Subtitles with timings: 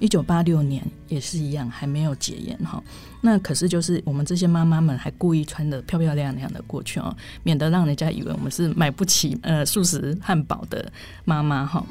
[0.00, 2.82] 一九八六年也是一样，还没有解严哈。
[3.20, 10.90] 那可是就是我们这些妈妈们还故意穿的漂漂亮亮的过去哦，免得让人家以为我们是买不起呃素食汉堡的
[11.26, 11.84] 妈妈哈。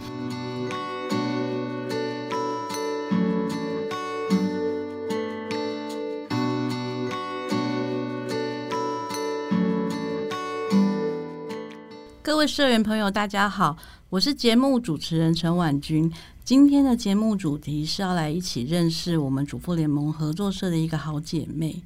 [12.21, 13.75] 各位社员朋友，大家好，
[14.09, 16.11] 我是节目主持人陈婉君。
[16.43, 21.83] 今天的节目主题是要来一起认识我们主妇联盟合作社的一个好姐妹。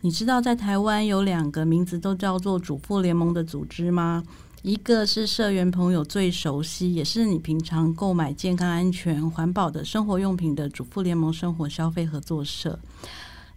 [0.00, 4.24] 你知道在台湾有两个名字都叫做主妇联盟的组织吗？
[4.62, 12.78] 一个是社员朋友最熟悉，也是你平常购买健康、安全、环保的生活用品的主妇联盟生活消费合作社。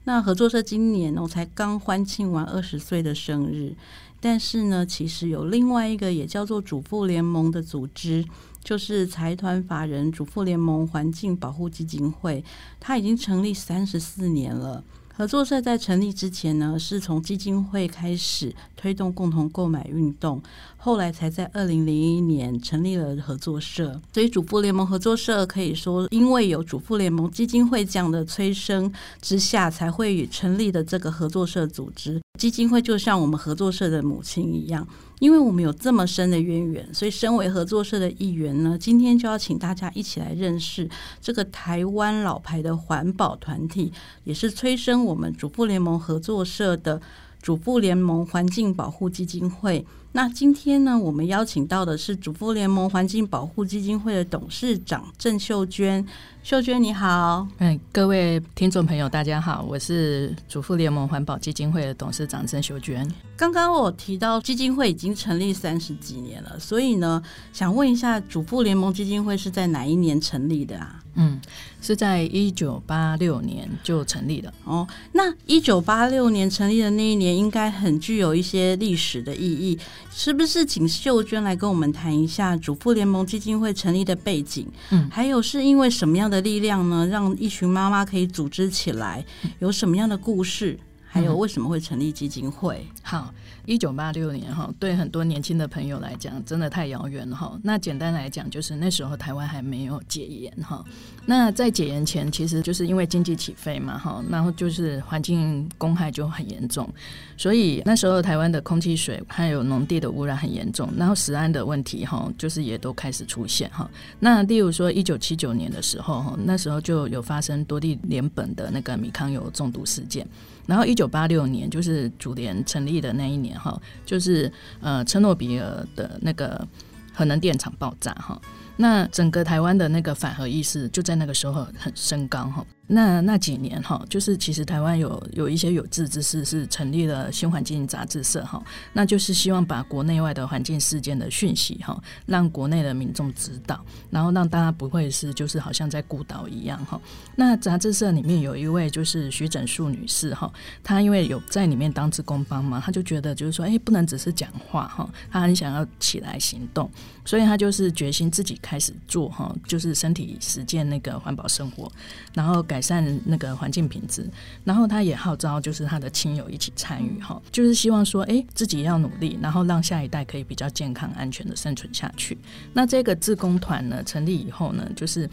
[0.03, 3.75] 那合作社今年我才刚欢庆完二十岁的生日。
[4.21, 8.25] 但是呢，其实有另外一个也叫做主妇联盟的组织，
[8.63, 12.43] 就是财团法人主妇联盟环境保护基金会，
[12.79, 14.83] 它已经成立三十四年了。
[15.19, 20.41] 合作社在成立之前呢，是从基金会开始推动共同购买运动，
[20.77, 23.99] 后来才在二零零一年成立了合作社。
[24.13, 28.89] 所以主妇联盟合作社可以说，因为有主妇联盟基金会这样的催生
[29.21, 32.21] 之下，才会成立的这个合作社组织。
[32.39, 34.87] 基金会就像我们合作社的母亲一样。
[35.19, 40.89] 因为我们有这么深的渊源，所以身为合作社的一员呢，今天就要请大家一起来认识
[41.21, 43.91] 这个台湾老牌的环保团体，
[44.23, 47.01] 也是催生我们主妇联盟合作社的
[47.41, 49.85] 主妇联盟环境保护基金会。
[50.11, 56.03] 那今天呢，我们邀请到的是主妇联盟环境保护基金会的董事长郑秀娟。
[56.41, 63.07] 秀娟你好，哎，各位听众朋友大家好，我是主妇联盟环保基金会的董事长郑秀娟。
[63.37, 67.21] 刚刚我提到基金会已经成立三十几年了，所以呢，
[67.53, 71.03] 想问一下主妇联盟基金会是在哪一年成立的啊？
[71.15, 71.39] 嗯，
[71.81, 74.53] 是在一九八六年就成立了。
[74.63, 79.77] 哦，那一九八六年成立的那一年，应该很具有一些历史的意义。
[80.11, 84.67] 是不是请秀娟来跟我们谈一下主妇联盟基金会成立的背景？
[84.91, 89.23] 嗯，还有是因为什么样的力量呢，让一群妈妈可以组织起来？
[89.59, 90.79] 有什么样的故事？
[91.07, 92.85] 还有为什么会成立基金会？
[92.87, 93.33] 嗯、好。
[93.69, 97.55] 一九八六年哈，对很多年轻的朋友来讲，真的太遥远了哈。
[97.63, 100.83] 那简单来讲，就是那时候台湾还没有解严哈。
[101.27, 106.91] 那在解严前，其实就是因为经济起飞嘛哈，然后就是环境公害就很严重，
[107.37, 113.87] 所以那时候台湾的空气、水还有农地的污染很严重，然后食安的问题哈，就是也都开始出现哈。
[114.19, 120.27] 那例如说一九七九年的时候哈，那时候就有发生多地联苯的那个米糠油中毒事件。
[120.67, 126.65] 然后，一九八六年就是主联成立的那一年，哈，就是呃，车诺比尔的那个
[127.13, 128.39] 核能电厂爆炸，哈，
[128.81, 132.65] 那整个台湾的那个反核意识就在那个时候很升高，哈。
[132.91, 138.59] 那那几年哈，就是其实台湾有有一些有志之士是成立了新环境杂志社哈，
[138.93, 146.99] 那就是希望把国内外的环境事件的讯息哈，让国内的民众知道，然后让大家不会是就是好像在孤岛一样哈。
[147.35, 150.51] 那杂志社里面有一位就是徐整树女士哈，
[150.81, 156.89] 她因为有在里面当志工帮忙，她就觉得就是说，哎，不能只是讲话哈，她很想要起来行动，
[157.23, 161.89] 所以她就是决心自己开始做哈，就是身体实践那个环保生活，
[162.33, 162.79] 然后改。
[162.89, 164.27] 善那个环境品质，
[164.63, 172.35] 然后他也号召，就是他的亲友一起参与哈，就是希望说，哎，自己要努力，然后让下一代可以比较健康、安全的生存下去。
[172.73, 175.29] 那这个自工团呢，成立以后呢，就是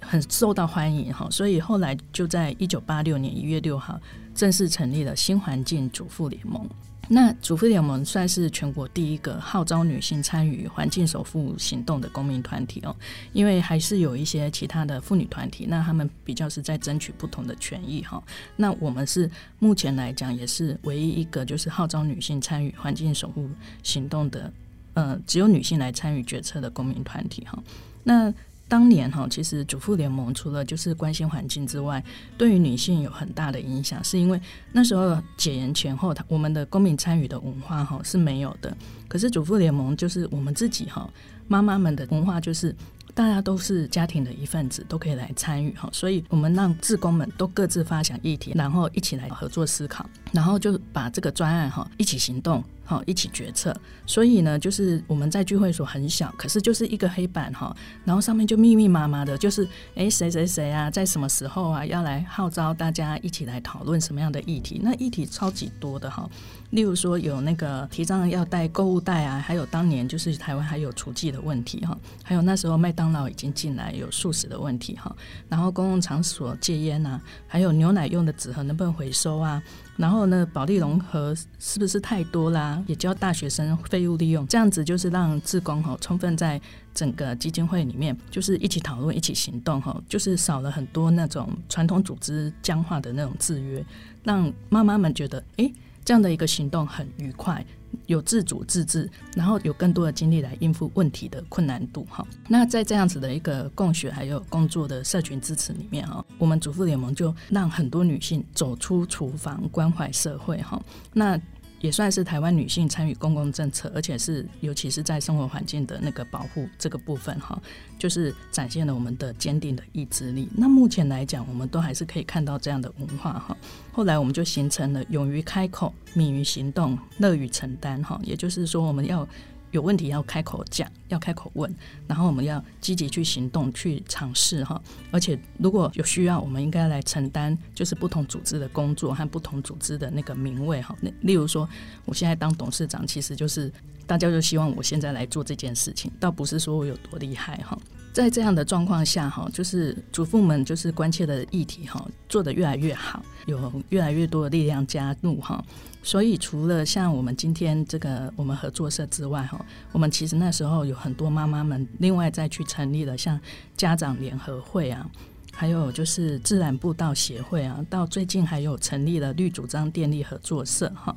[0.00, 4.00] 很受到欢迎哈，所以后来就在一九八六年一月六号
[4.34, 6.68] 正式成立了新环境主妇联盟。
[7.10, 12.94] 那主妇联盟算是全国第一个号召女性参与环境守护行动的公民团体哦，
[13.32, 18.22] 因为还是有一些其他的妇女团体，那他们比较是在争取不同的权益哈。
[18.56, 23.48] 那我们是目前来讲也是唯一一个就是号召女性参与环境守护
[23.82, 24.52] 行动的，
[24.92, 27.58] 呃，只有女性来参与决策的公民团体哈。
[28.04, 28.30] 那
[28.68, 32.04] 当年哈，其实主妇联盟除了就是关心环境之外，
[32.36, 34.38] 对于女性有很大的影响，是因为
[34.72, 38.76] 那时候解严前后，我们的公民参与的文化哈是没有的。
[39.08, 41.08] 可是主妇联盟就是我们自己哈，
[41.48, 42.76] 妈妈们的文化就是
[43.14, 45.88] 大家都是家庭的一份子，都可以来参与哈。
[45.90, 52.62] 所以我们让志工们都各自发想议题，然后一起来合作思考，然后就把这个专案哈一起行动。
[52.88, 53.76] 好一起决策。
[54.06, 64.80] 所以呢，就是我们在聚会所很小，可是就是一个黑板哈，然后上面就密密麻麻的，就是哎谁谁谁啊，在什么时候啊要来号召大家一起来讨论什么样的议题？
[64.82, 66.28] 那议题超级多的哈。
[66.70, 75.14] 例如说有那个提倡要带购物袋啊，还有当年就是台湾还有厨具的问题哈，还有那时候麦当劳已经进来有素食的问题哈，
[75.48, 79.62] 然后公共场所戒烟啊，还有牛奶用的纸盒能不能回收啊？
[79.98, 82.82] 然后呢，保利融合是不是太多啦？
[82.86, 86.58] 也教大学生废物利用，这样子就是让志工哈充分在
[86.94, 93.84] 整个基金会里面，就是一起讨论、一起行动哈，就是少了很多那种传统组织僵化的那种制约，
[94.22, 95.70] 让妈妈们觉得哎。
[96.04, 97.62] 这样的一个行动很愉快，
[98.06, 102.26] 有自主自治，然后有更多的精力来应付问题的困难度哈。
[102.48, 110.80] 那在这样子的一个共学还有工作的社群支持里面哈，我们主妇联盟就让很多女性走出厨房，关怀社会哈。
[111.12, 111.38] 那
[111.80, 117.60] 也算是台湾女性参与公共政策，而且是尤其是在生活环境的那个保护这个部分哈，
[117.98, 120.48] 就是展现了我们的坚定的意志力。
[120.54, 123.56] 那目前来讲，我们都还是可以看到这样的文化哈。
[123.92, 129.26] 后来我们就形成了勇于开口、敏于行动、乐于承担哈，也就是说我们要。
[129.70, 131.72] 有问题要开口讲，要开口问，
[132.06, 134.80] 然后我们要积极去行动，去尝试哈。
[135.10, 140.96] 而且如果有需要，我们应该来承担，就是不同组织的工作和不同组织的那个名位哈。
[141.00, 141.68] 那例如说，
[142.04, 143.72] 我现在当董事长，其实就是
[144.06, 147.78] 大家就希望我现在来做这件事情，倒不是说我有多厉害哈。
[148.12, 155.64] 在这样的状况下哈，就是主妇们就是关切的议题哈，做得越来越好，有越来越多的力量加入哈。
[156.02, 163.38] 所以，除了像我们今天这个我们合作社之外，哈，我们其实那时候有很多妈妈们另外再去成立了像
[163.76, 165.08] 家长联合会啊，
[165.52, 171.14] 还有就是自然步道协会啊，到最近还有成立了绿主张电力合作社哈。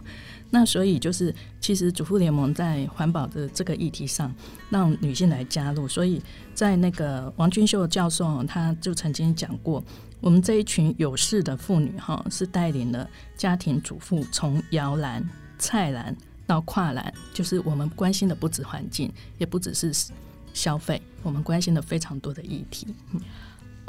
[0.53, 4.31] 那所以就是，其实主妇联盟在环保的这个议题上，
[4.69, 5.87] 让女性来加入。
[5.87, 6.21] 所以
[6.53, 9.83] 在那个王君秀教授，他就曾经讲过。
[10.19, 15.27] 我们这一群有事的妇女，哈，是带领了家庭主妇从摇篮、
[15.57, 16.15] 菜篮
[16.45, 19.91] 到跨栏，就是我们关心的不止环境，也不只是
[20.53, 22.93] 消费，我们关心的非常多的议题。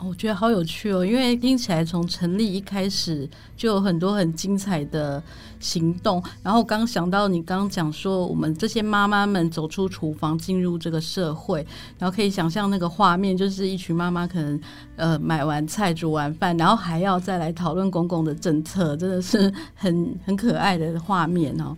[0.05, 5.23] 我觉得好有趣哦，因为听起来从成立一开始就有很多很精彩的
[5.61, 6.23] 行动。
[6.43, 11.67] 然后刚想到你刚讲说，我们这些妈妈们走出厨房进入这个社会，
[11.99, 14.61] 然后可以想象那个画面，就是一群妈妈可能
[14.97, 21.77] 呃买完菜煮完饭，然后还要再来讨论公共的政策，真的是很很可爱的画面哦。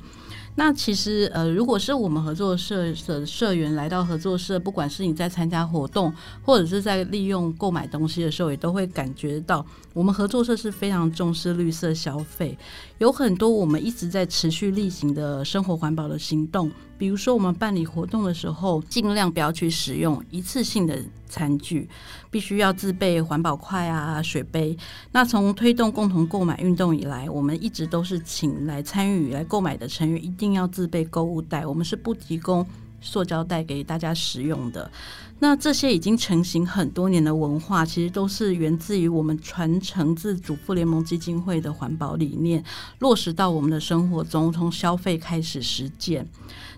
[0.57, 6.13] 那其实，呃，如果是我们合作社的社员来到合作社，不管是你在参加活动，
[6.43, 12.57] 或者是在利用购买东西的时候，也都会感觉到，我们合作社是非常重视绿色消费，
[12.99, 16.71] 有很多我们一直在持续例行的生活环保的行动。
[16.97, 20.99] 比如说，我们办理活动的时候，尽量不要去使用一次性的
[21.29, 21.89] 餐具，
[22.31, 24.77] 必须要自备环保筷啊、水杯。
[25.13, 32.65] 那从推动共同购买运动以来，我们一直都是请来参与来购买的成员一定要自备购物袋，我们是不提供
[33.01, 34.91] 塑胶袋给大家使用的。
[35.41, 42.65] 那这些已经成型很多年的文化，其实都是源自于我们传承自主妇联盟基金会的环保理念，
[43.01, 46.27] 落实到我们的生活中，从消费开始实践。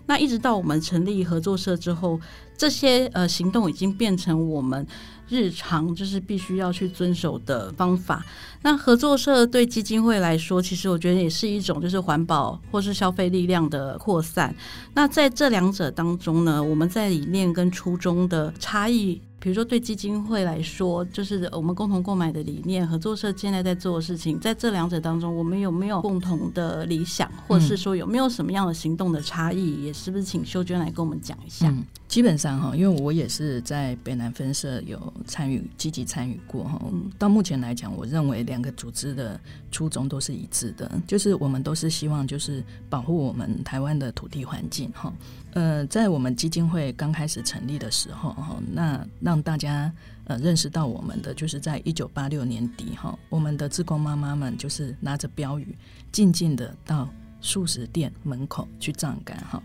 [0.07, 2.19] 那一直到我们成立合作社之后，
[2.57, 4.87] 这些呃行动已经变成我们
[5.29, 8.25] 日常就是必须要去遵守的方法。
[8.63, 14.55] 那合作社对基金会来说，其实我觉得也是一种就是环保或是消费力量的扩散。
[14.95, 19.21] 那在这两者当中呢，我们在理念跟初衷的差异。
[19.47, 29.85] 比如说，对基金会来说，就是我们共同购买的理念；合作社现在在做的事情，在这两者当中，我们有没有共同的理想，或者是说有没有什么样的行动的差异？
[29.85, 31.69] 也是不是请秀娟来跟我们讲一下？
[31.69, 31.81] 嗯，
[32.17, 36.81] 基本上哈，因为我也是在北南分社有参与，积极参与过哈。
[37.15, 39.39] 到目前来讲，我认为两个组织的
[39.71, 45.13] 初衷都是一致的，就是我们都是希望就是保护我们台湾的土地环境哈。
[45.53, 49.93] 呃，在我们基金会刚开始成立的时候，哈，那让大家
[50.23, 55.77] 呃认识到我们的，就是在一九八六年底，哈，我们的志工妈妈们就是拿着标语，
[56.11, 57.07] 静静的到
[57.41, 59.61] 素食店门口去站岗，哈。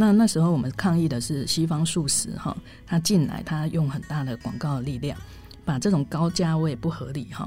[0.00, 5.14] 那那时候我们抗议的是西方素食，哈，他进来，他用很大的广告的力量，
[5.62, 7.46] 把这种高价位不合理，哈。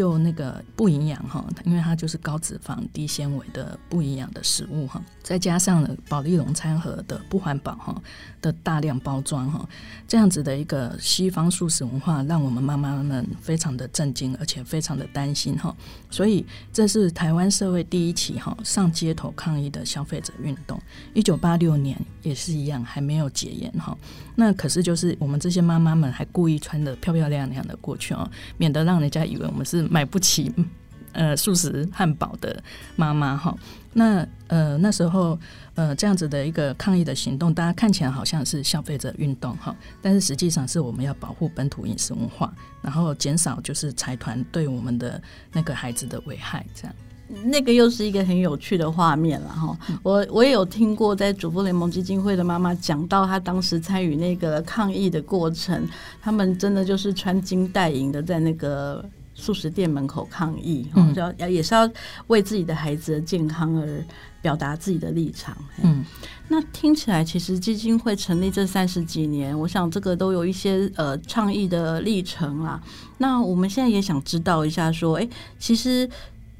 [0.00, 7.94] 又那个不营养哈，因为它就是高脂肪、低纤维的不营养的食物哈，再加上了保丽龙餐盒的不环保哈
[8.40, 9.68] 的大量包装哈，
[10.08, 15.76] 这样子的一个西方素食文化，让我们妈妈们非常的震惊，而且非常的担心哈。
[16.10, 20.80] 所以这是台湾社会第一起哈上街头抗议的消费者运动。
[21.12, 23.96] 一九八六年也是一样，还没有解严哈。
[24.34, 30.50] 那可是就是我们这些妈妈们还故意穿得漂漂亮亮的过去哦，免得让人家以为我们是买不起
[31.12, 32.62] 呃素食汉堡的
[32.96, 33.54] 妈妈哈。
[33.92, 35.36] 那呃那时候
[35.74, 45.20] 呃这样子的一个抗议的行动，大家看起来好像是消费者运动哈，但是实际上是我们要保护本土饮食文化，然后减少就是财团对我们的
[45.52, 46.94] 那个孩子的危害这样。
[47.44, 55.86] 那个又是一个很有趣的画面了哈，我我也有听过在主妇联盟基金会的妈妈讲到，她当时参与那个抗议的过程，
[56.20, 59.04] 他们真的就是穿金戴银的在那个
[59.40, 61.90] 素食店门口抗议，嗯，要也是要
[62.26, 64.04] 为自己的孩子的健康而
[64.42, 65.56] 表达自己的立场。
[65.82, 66.04] 嗯，
[66.48, 72.80] 那听起来其实基金会成立这三十几年，我想这个都有一些呃倡议的历程啦。
[73.18, 75.28] 那我们现在也想知道一下，说，哎，
[75.58, 76.08] 其实。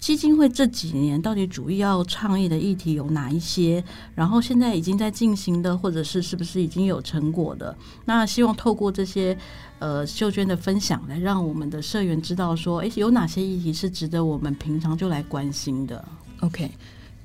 [0.01, 3.85] 基金会这几年到底主要倡议的议题有哪一些？
[4.15, 7.77] 然后现在已经在进行的，或者是是不是已经有成果的？
[8.07, 9.37] 那希望透过这些
[9.79, 16.03] 呃秀娟的分享，来让我们的社员知道说，诶，有哪些议题是值得我们平常就来关心的
[16.41, 16.71] ？OK。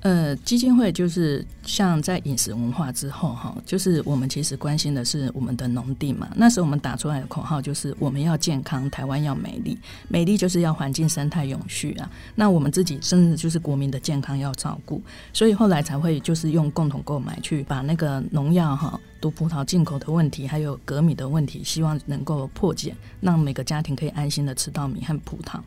[0.02, 6.28] 呃，基金会就是像在饮食文化之后哈，就是我们其实关心的是我们的农地嘛。
[6.36, 9.76] 那时候我们打出来的口号就是我们要健康，台湾要美丽，
[10.06, 12.08] 美丽就是要环境生态永续啊。
[12.36, 25.58] 那我们自己甚至就是国民的健康要照顾，所以后来才会就是用共同购买去把那个农药哈、毒葡萄进口的问题，还有鎘米的问题，希望能够破解，让每个家庭可以安心的吃到米和葡萄。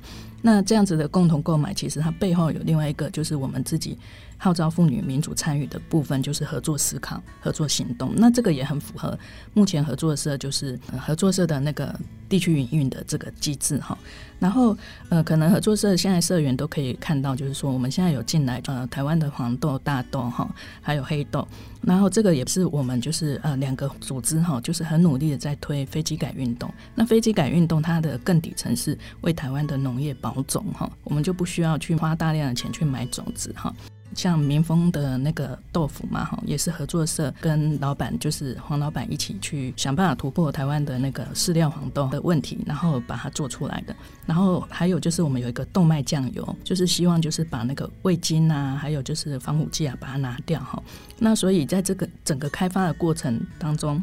[0.41, 3.97] 那这样子的共同购买，其实它背后有另外一个，就是我们自己。
[4.41, 8.13] 号召妇女民主参与的部分就是合作思考、合作行动。
[8.15, 9.19] 那这个也很符合
[9.53, 11.93] 目前合作社就是合作社的那个
[12.29, 13.97] 地区营运的这个机制哈。
[14.39, 14.77] 然后
[15.09, 20.49] 呃，可能合作社现在社员都可以看到，就是说我们现在有进来呃台湾的黄豆、大豆哈，
[20.81, 21.45] 还有黑豆。
[21.81, 26.73] 然后这个也是我们就是呃两个组织哈，就是很努力的在推飞机改运动。
[26.95, 33.75] 那飞机改运动它的更底层是为台湾的农业保种哈，我们就不需要去花大量的钱去买种子哈。
[34.15, 43.95] 像民丰的那个豆腐嘛，哈，也是合作社跟老板，就是黄老板一起去想办法突破台湾的那个饲料黄豆的问题，然后把它做出来的。
[44.25, 50.81] 然后还有就是我们有一个动脉酱油，就是希望就是把那个味精啊，还有就是防腐剂啊，把它拿掉哈。
[51.17, 54.01] 那所以在这个整个开发的过程当中。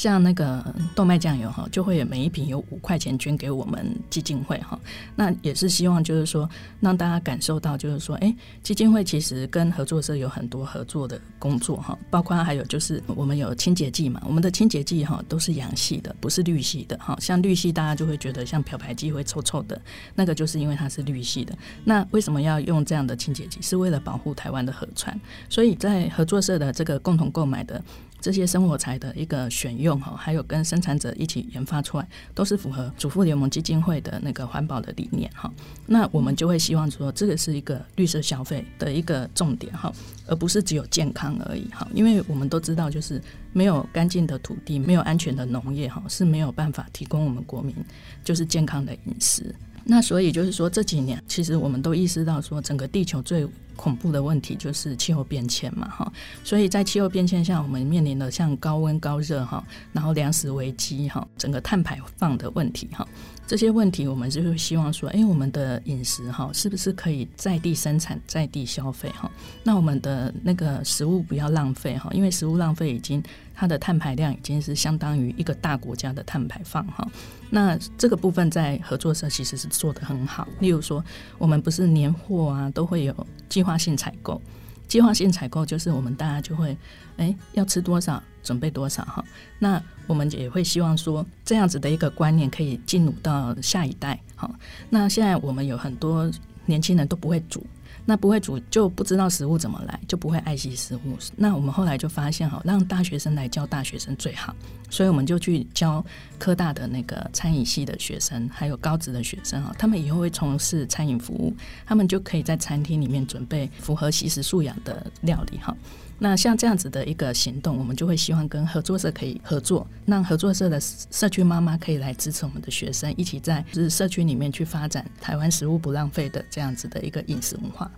[0.00, 0.64] 像那个
[0.94, 4.80] 豆麦酱油哈，就会每一瓶有五块钱捐给我们基金会哈。
[5.14, 6.48] 那也是希望就是说，
[6.80, 17.14] 让大家感受到就是说，哎，基金会其实跟合作社有很多合作的工作哈，包括还有就是我们有清洁剂嘛，我们的清洁剂哈都是阳系的，不是氯系的哈。
[17.20, 19.78] 像氯系大家就会觉得像漂白剂会臭臭的，
[20.14, 21.54] 那个就是因为它是氯系的。
[21.84, 23.60] 那为什么要用这样的清洁剂？
[23.60, 25.20] 是为了保护台湾的河川。
[25.50, 27.84] 所以在合作社的这个共同购买的。
[28.20, 35.50] 这些生活材的一个选用哈，还有跟生产者一起研发出来，都是符合主妇联盟基金会的那个环保的理念哈。
[35.86, 39.92] 那我们就会希望说，这个是一个绿色消费的一个重点哈，
[40.26, 41.88] 而不是只有健康而已哈。
[41.94, 43.20] 因为我们都知道，就是
[43.52, 47.74] 没有干净的土地，没有安全的农业哈，是没有办法提供我们国民
[48.22, 49.54] 就是健康的饮食。
[49.90, 53.44] 那所以就是说，这几年其实我们都意识到说，整个地球最
[53.74, 56.12] 恐怖的问题就是气候变迁嘛，哈，
[56.44, 63.04] 所以在气候变迁下，我们面临的像高温高热哈，然后粮食危机哈，整个碳排放的问题哈，
[63.48, 69.28] 这些问题我们就是希望说，哎，我们的饮食哈，是不是可以在地生产、在地消费哈？
[69.64, 73.20] 那我们的那个食物不要浪费哈，因为食物浪费已经
[73.60, 77.06] 它的碳排量已经是相当于一个大国家的碳排放哈。
[77.50, 81.04] 那这个部分在合作社其实是做得很好，例如说，
[81.36, 84.40] 我们不是年货啊都会有计划性采购，
[84.88, 86.74] 计划性采购就是我们大家就会，
[87.18, 89.22] 哎，要吃多少准备多少哈。
[89.58, 94.50] 那我们也会希望说，这样子的一个观念可以进入到下一代哈。
[94.88, 96.30] 那现在我们有很多
[96.64, 97.62] 年轻人都不会煮。
[98.04, 101.16] 那不会煮就不知道食物怎么来，就不会爱惜食物。
[101.36, 104.54] 那我们后来就发现哈，让大学生来教大学生最好，
[104.90, 106.04] 所以我们就去教
[106.38, 111.54] 科大的那个餐饮系的学生，还有高职的学生哈，他们以后会从事餐饮服务，
[111.86, 115.76] 他们就可以在餐厅里面准备符合习食素养的料理哈。
[116.22, 127.90] 那像这样子的一个行动，我们就会希望跟合作社可以合作，让合作社的社区妈妈可以来支持我们的学生，一起在就是社区里面去发展台湾食物不浪费的这样子的一个饮食文化。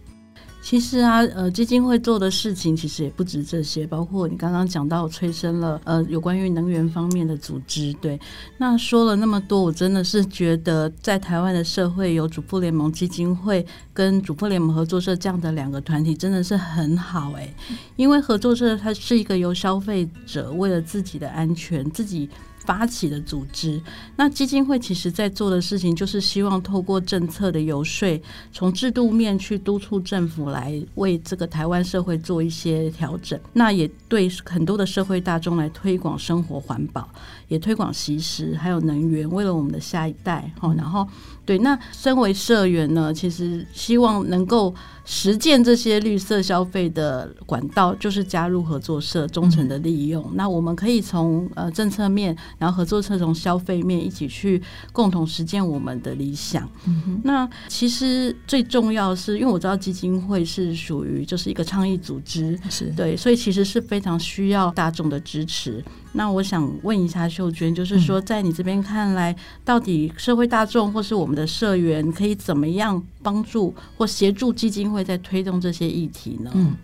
[0.63, 7.93] 其实啊，呃，基金会做的事情其实也不止这些，包括你刚刚讲到催生了呃有关于能源方面的组织。
[7.95, 8.19] 对，
[8.59, 17.53] 那说了那么多，我真的是觉得在台湾的社会有主妇联盟基金会跟主妇联盟合作社这样的两个团体真的是很好哎，
[17.97, 22.31] 因为合作社它是一个由消费者为了自己的安全自己。
[22.65, 23.81] 发起的组织，
[24.17, 28.21] 那基金会其实在做的事情，就是希望透过政策的游说，
[28.53, 33.39] 从制度面去督促政府来为这个台湾社会做一些调整。
[33.53, 37.09] 那也对很多的社会大众来推广生活环保，
[37.49, 40.53] 也推广习食，还有能源，为了我们的下一代。
[40.61, 41.07] 哈，然后
[41.45, 44.75] 对，那身为社员呢，其实希望能够。
[45.05, 50.23] 实践这些绿色消费的管道，就是加入合作社，忠诚的利用。
[50.29, 56.71] 嗯、那我们可以从呃政策面，然后合作社从消费面一起去共同实践我们的理想。
[56.87, 65.85] 嗯、哼那其实最重要是因为我知道基金会是属于就是一个倡议组织，是对，所以其实是非常需要大众的支持。
[66.13, 76.51] 那我想问一下秀娟，就是说，在你这边看来，到底社会大众或是我们的社员可以怎么样帮助或协助基金会在推动这些议题呢？
[76.55, 76.75] 嗯。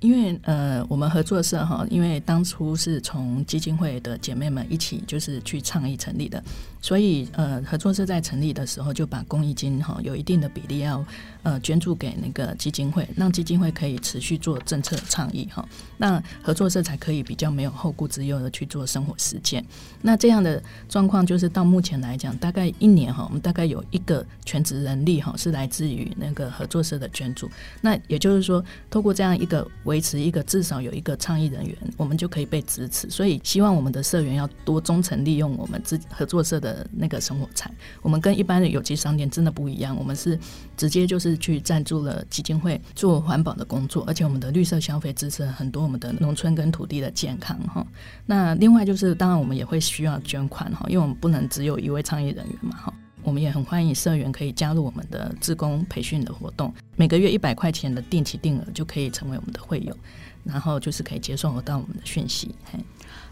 [0.00, 6.42] 因为呃，我们合作社哈，因为当初是从基金会的姐妹们一起就是去倡议成立的，
[6.82, 11.02] 所以呃，合作社在成立的时候就把公益金哈有一定的比例要
[11.42, 19.64] 呃捐助给那个基金会，让基金会可以持续做政策倡议哈，那合作社才可以比较没有后顾之忧的去做生活实践。
[20.02, 27.50] 那这样的状况就是到目前来讲，大概一年哈，我们大概有一个全职人力哈是来自于那个合作社的捐助。
[27.80, 29.66] 那也就是说，透过这样一个。
[29.86, 33.08] 维持一个至少有一个倡议人员，我们就可以被支持。
[33.08, 37.70] 所以希望我们的社员要多忠诚利用我们自合作社的那个生活财。
[38.02, 40.38] 我们跟一般的有机商店真的不一样，我们是
[40.76, 47.86] 直接就是去赞助了基金会做环保的工作，而且我们的绿色消费支持了很多我们的农村跟土地的健康哈。
[48.26, 52.92] 那另外就是当然我们也会需要捐款哈，因为我们不能只有一位倡议人员嘛哈。
[53.26, 59.92] 我们也很欢迎社员可以加入我们的志工培训的活动，每个月一百块钱的定期定额就可以成为我们的会友，
[60.44, 62.54] 然后就是可以接受到我们的讯息。
[62.70, 62.78] 嘿，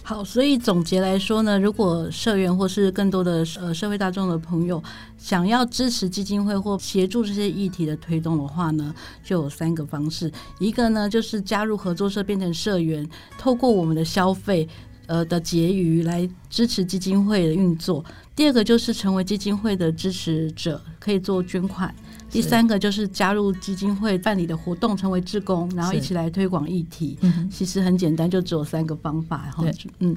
[0.02, 4.82] 好，所以总结来说呢，如果社员或是更多的呃社会大众的朋友
[5.16, 13.08] 想要支持基金会或协助这些议题的推动的话呢，就有三个方式，一个呢就是加入合作社变成社员，
[13.38, 14.68] 透过我们的消费。
[15.06, 18.02] 呃的结余来支持基金会的运作。
[18.36, 21.94] 第二个就是成为基金会的支持者，可以做捐款。
[22.30, 27.16] 第三个就是加入基金会办理的活动，成为志工，然后一起来推广议题。
[27.48, 29.48] 其实很简单，就只有三个方法。
[29.60, 30.16] 对，嗯。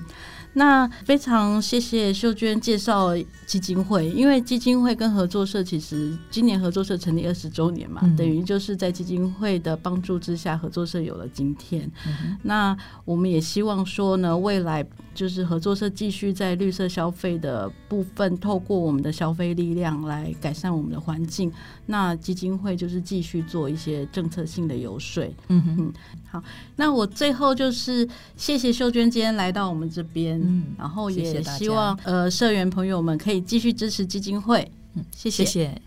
[0.54, 3.16] 那非常谢谢秀娟介绍
[3.46, 11.88] 基金会，因为基金会跟合作社其实今年合作社成立二十周年嘛，嗯、等于就是在基金会的帮助之下，合作社有了今天。
[12.08, 21.52] 嗯、那我们也希望说呢，未来就是合作社继续在绿色消费的部分，透过我们的消费力量来改善我们的环境。
[21.86, 25.24] 那基金会就是继续做一些政策性的游说。
[25.50, 25.94] 嗯哼，
[26.30, 26.44] 好，
[26.76, 30.40] 那我最后就是谢谢秀娟今天来到我们这边。
[30.42, 34.70] 嗯，然后也希望呃社员朋友们可以继续支持基金会。
[34.96, 35.44] 嗯，谢谢。
[35.44, 35.82] 谢谢。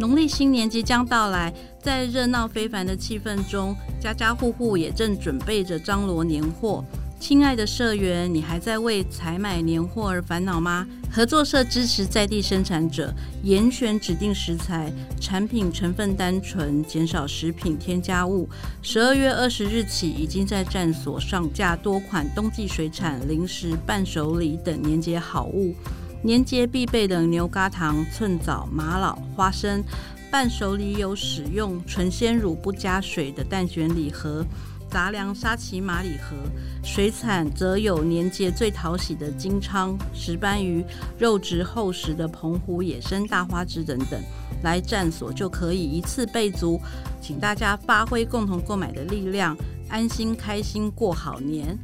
[0.00, 6.84] 农历新年即将到来，在热闹非凡的气氛中，家家户户也正准备着张罗年货。
[7.20, 10.86] 亲爱的社员，你还在为采买年货而烦恼吗？
[11.10, 18.48] 合作社支持在地生产者，严选指定食材，产品成分单纯，减少食品添加物。
[18.82, 25.74] 十二月二十日起，已经在站所上架多款冬季水产、零食、伴手礼等年节好物。
[26.22, 29.82] 年节必备的牛轧糖、寸枣、玛瑙、花生；
[30.30, 34.46] 伴手礼有使用纯鲜乳不加水的蛋卷礼盒。
[34.90, 36.34] 杂粮沙琪玛礼盒，
[36.82, 40.84] 水产则有年节最讨喜的金鲳、石斑鱼、
[41.18, 44.20] 肉质厚实的澎湖野生大花枝等等，
[44.62, 46.80] 来站所就可以一次备足，
[47.20, 49.56] 请大家发挥共同购买的力量，
[49.88, 51.78] 安心开心过好年。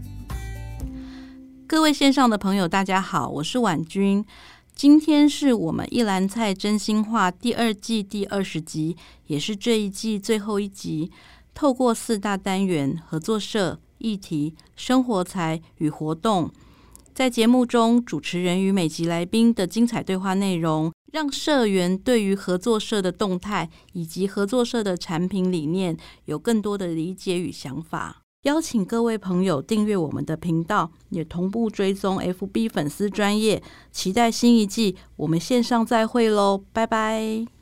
[1.67, 4.25] 各位线上的朋友，大家好，我是婉君，
[4.75, 11.11] 今天是我们一篮菜真心话第二季第二十集，也是这一季最后一集。
[11.55, 16.51] 透过四大单元合作社议题、生活财与活动，
[17.14, 28.21] 在节目中主持人与每集来宾的精彩对话内容，让社员对于合作社的动态以及合作社的产品理念有更多的理解与想法。
[28.43, 37.54] 邀请各位朋友订阅我们的频道，也同步追踪 FB 粉丝专业，期待新一季，我们线上再会喽，拜拜。